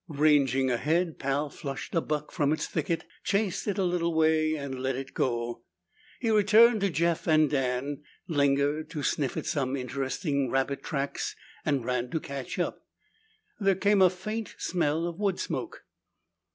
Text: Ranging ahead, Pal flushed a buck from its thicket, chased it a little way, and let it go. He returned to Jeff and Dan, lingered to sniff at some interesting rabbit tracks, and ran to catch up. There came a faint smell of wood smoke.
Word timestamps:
Ranging 0.07 0.71
ahead, 0.71 1.19
Pal 1.19 1.51
flushed 1.51 1.93
a 1.93 2.01
buck 2.01 2.31
from 2.31 2.51
its 2.51 2.65
thicket, 2.65 3.05
chased 3.23 3.67
it 3.67 3.77
a 3.77 3.83
little 3.83 4.15
way, 4.15 4.55
and 4.55 4.81
let 4.81 4.95
it 4.95 5.13
go. 5.13 5.61
He 6.19 6.31
returned 6.31 6.81
to 6.81 6.89
Jeff 6.89 7.27
and 7.27 7.47
Dan, 7.47 8.01
lingered 8.27 8.89
to 8.89 9.03
sniff 9.03 9.37
at 9.37 9.45
some 9.45 9.75
interesting 9.75 10.49
rabbit 10.49 10.81
tracks, 10.81 11.35
and 11.63 11.85
ran 11.85 12.09
to 12.09 12.19
catch 12.19 12.57
up. 12.57 12.83
There 13.59 13.75
came 13.75 14.01
a 14.01 14.09
faint 14.09 14.55
smell 14.57 15.05
of 15.05 15.19
wood 15.19 15.39
smoke. 15.39 15.83